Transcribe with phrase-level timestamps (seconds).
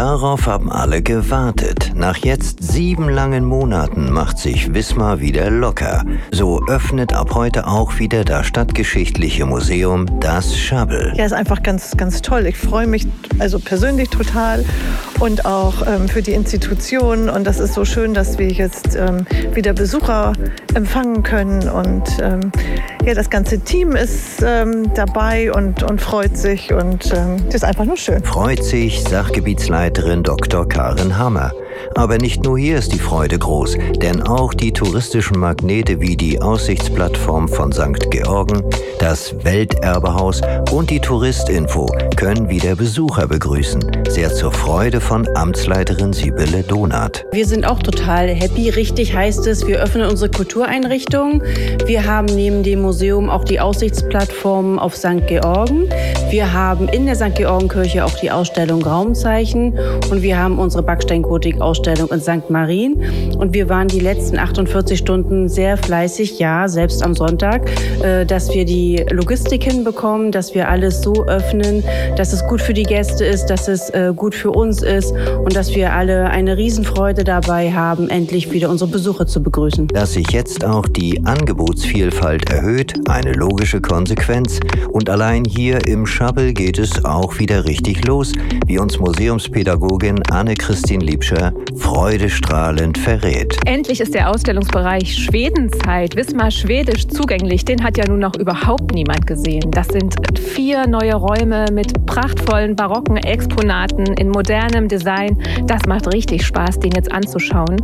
[0.00, 1.92] Darauf haben alle gewartet.
[1.94, 6.06] Nach jetzt sieben langen Monaten macht sich Wismar wieder locker.
[6.32, 11.12] So öffnet ab heute auch wieder das Stadtgeschichtliche Museum das Schabbel.
[11.16, 12.46] Ja, ist einfach ganz, ganz toll.
[12.46, 13.06] Ich freue mich
[13.40, 14.64] also persönlich total
[15.18, 17.28] und auch ähm, für die Institution.
[17.28, 20.32] Und das ist so schön, dass wir jetzt ähm, wieder Besucher
[20.72, 21.68] empfangen können.
[21.68, 22.50] Und ähm,
[23.10, 26.72] ja, das ganze Team ist ähm, dabei und, und freut sich.
[26.72, 28.22] Und ähm, ist einfach nur schön.
[28.22, 30.68] Freut sich Sachgebietsleiterin Dr.
[30.68, 31.52] Karin Hammer.
[31.94, 36.40] Aber nicht nur hier ist die Freude groß, denn auch die touristischen Magnete wie die
[36.40, 38.10] Aussichtsplattform von St.
[38.10, 38.62] Georgen,
[38.98, 44.04] das Welterbehaus und die Touristinfo können wieder Besucher begrüßen.
[44.08, 47.24] Sehr zur Freude von Amtsleiterin Sibylle Donath.
[47.32, 48.68] Wir sind auch total happy.
[48.68, 51.42] Richtig heißt es, wir öffnen unsere Kultureinrichtungen.
[51.86, 55.26] Wir haben neben dem Museum auch die Aussichtsplattform auf St.
[55.26, 55.88] Georgen.
[56.30, 57.34] Wir haben in der St.
[57.34, 59.78] Georgenkirche auch die Ausstellung Raumzeichen
[60.10, 62.50] und wir haben unsere Backsteingotik-Ausstellung Ausstellung in St.
[62.50, 62.96] Marien.
[63.38, 67.70] Und wir waren die letzten 48 Stunden sehr fleißig, ja, selbst am Sonntag,
[68.02, 71.84] äh, dass wir die Logistik hinbekommen, dass wir alles so öffnen,
[72.16, 75.54] dass es gut für die Gäste ist, dass es äh, gut für uns ist und
[75.54, 79.86] dass wir alle eine Riesenfreude dabei haben, endlich wieder unsere Besucher zu begrüßen.
[79.88, 84.58] Dass sich jetzt auch die Angebotsvielfalt erhöht, eine logische Konsequenz.
[84.90, 88.32] Und allein hier im Schabbel geht es auch wieder richtig los,
[88.66, 93.56] wie uns Museumspädagogin Anne-Christine Liebscher freudestrahlend verrät.
[93.66, 97.64] Endlich ist der Ausstellungsbereich Schwedenzeit, Wismar Schwedisch zugänglich.
[97.64, 99.70] Den hat ja nun noch überhaupt niemand gesehen.
[99.70, 105.42] Das sind vier neue Räume mit prachtvollen barocken Exponaten in modernem Design.
[105.66, 107.76] Das macht richtig Spaß, den jetzt anzuschauen.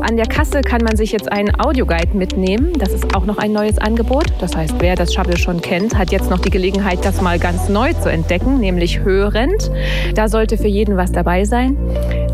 [0.00, 2.72] An der Kasse kann man sich jetzt einen Audioguide mitnehmen.
[2.78, 4.26] Das ist auch noch ein neues Angebot.
[4.40, 7.68] Das heißt, wer das Shuttle schon kennt, hat jetzt noch die Gelegenheit, das mal ganz
[7.68, 9.70] neu zu entdecken, nämlich hörend.
[10.14, 11.76] Da sollte für jeden was dabei sein.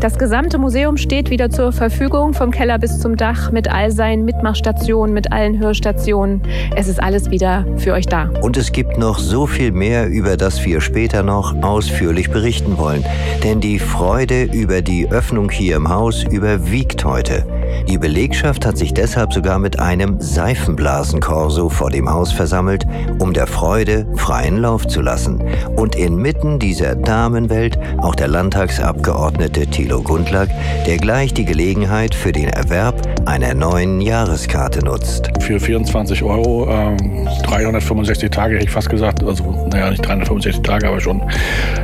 [0.01, 4.25] Das gesamte Museum steht wieder zur Verfügung, vom Keller bis zum Dach, mit all seinen
[4.25, 6.41] Mitmachstationen, mit allen Hörstationen.
[6.75, 8.31] Es ist alles wieder für euch da.
[8.41, 13.05] Und es gibt noch so viel mehr, über das wir später noch ausführlich berichten wollen.
[13.43, 17.45] Denn die Freude über die Öffnung hier im Haus überwiegt heute.
[17.87, 22.85] Die Belegschaft hat sich deshalb sogar mit einem Seifenblasenkorso vor dem Haus versammelt,
[23.19, 25.41] um der Freude freien Lauf zu lassen.
[25.75, 30.47] Und inmitten dieser Damenwelt auch der Landtagsabgeordnete Thilo Gundlach,
[30.87, 35.29] der gleich die Gelegenheit für den Erwerb einer neuen Jahreskarte nutzt.
[35.39, 40.87] Für 24 Euro, ähm, 365 Tage hätte ich fast gesagt, also naja, nicht 365 Tage,
[40.87, 41.21] aber schon.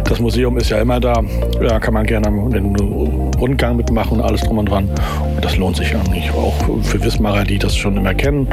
[0.04, 1.22] Das Museum ist ja immer da,
[1.60, 2.76] da kann man gerne den
[3.38, 4.90] Rundgang mitmachen, alles drum und dran.
[5.36, 8.48] Und das lohnt sich eigentlich auch für Wismarer, die das schon immer kennen.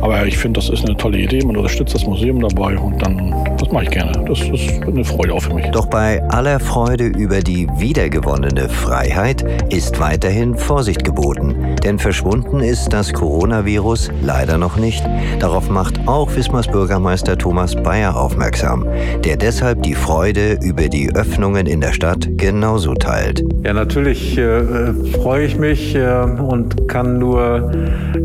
[0.00, 1.44] Aber ich finde, das ist eine tolle Idee.
[1.44, 4.12] Man unterstützt das Museum dabei und dann, das mache ich gerne.
[4.26, 5.66] Das ist eine Freude auch für mich.
[5.72, 11.76] Doch bei aller Freude über die wiedergewonnene Freiheit ist weiterhin Vorsicht geboten.
[11.82, 15.04] Denn verschwunden ist das Coronavirus leider noch nicht.
[15.40, 18.86] Darauf macht auch Wismars Bürgermeister Thomas Bayer aufmerksam,
[19.24, 23.42] der deshalb die Freude über die Öffnungen in der Stadt genauso teilt.
[23.64, 27.72] Ja, natürlich äh, freue ich mich äh, und kann nur,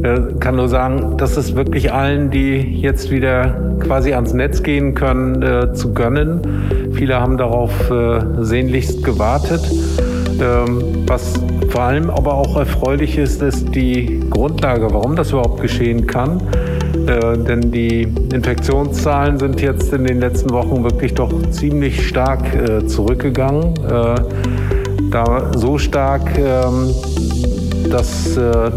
[0.04, 4.96] äh, kann nur sagen, dass es wirklich allen, die jetzt wieder quasi ans Netz gehen
[4.96, 6.42] können, äh, zu gönnen.
[6.94, 9.62] Viele haben darauf äh, sehnlichst gewartet.
[10.40, 11.34] Ähm, was
[11.70, 16.42] vor allem aber auch erfreulich ist, ist die Grundlage, warum das überhaupt geschehen kann.
[16.94, 22.42] Denn die Infektionszahlen sind jetzt in den letzten Wochen wirklich doch ziemlich stark
[22.88, 23.74] zurückgegangen.
[25.12, 26.94] Da so stark, ähm,
[27.92, 28.72] dass äh,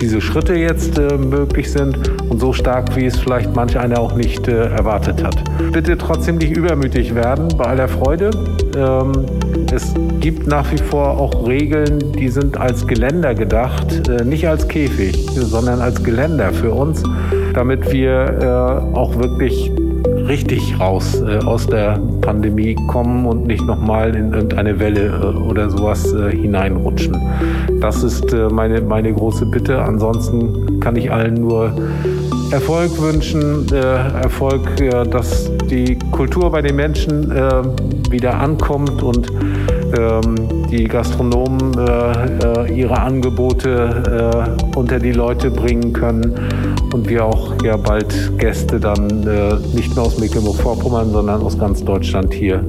[0.00, 1.96] diese Schritte jetzt äh, möglich sind
[2.28, 5.36] und so stark, wie es vielleicht manch einer auch nicht äh, erwartet hat.
[5.72, 8.30] Bitte trotzdem nicht übermütig werden bei aller Freude.
[8.76, 9.12] Ähm,
[9.72, 14.66] es gibt nach wie vor auch Regeln, die sind als Geländer gedacht, äh, nicht als
[14.68, 17.02] Käfig, sondern als Geländer für uns,
[17.54, 19.70] damit wir äh, auch wirklich
[20.30, 25.68] richtig raus äh, aus der Pandemie kommen und nicht nochmal in irgendeine Welle äh, oder
[25.68, 27.16] sowas äh, hineinrutschen.
[27.80, 29.82] Das ist äh, meine, meine große Bitte.
[29.82, 31.72] Ansonsten kann ich allen nur
[32.52, 33.76] Erfolg wünschen, äh,
[34.22, 37.30] Erfolg, äh, dass die Kultur bei den Menschen
[38.10, 39.30] wieder ankommt und
[39.96, 40.34] ähm,
[40.68, 41.72] die Gastronomen
[42.74, 46.34] ihre Angebote unter die Leute bringen können
[46.92, 51.84] und wir auch ja bald Gäste dann äh, nicht nur aus Mecklenburg-Vorpommern, sondern aus ganz
[51.84, 52.64] Deutschland hier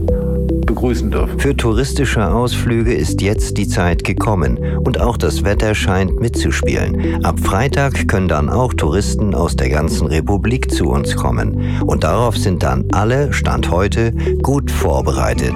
[0.65, 1.39] begrüßen dürfen.
[1.39, 7.23] Für touristische Ausflüge ist jetzt die Zeit gekommen und auch das Wetter scheint mitzuspielen.
[7.23, 12.37] Ab Freitag können dann auch Touristen aus der ganzen Republik zu uns kommen und darauf
[12.37, 15.53] sind dann alle, Stand heute, gut vorbereitet.